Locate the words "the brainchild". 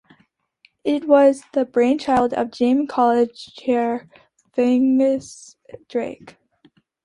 1.53-2.33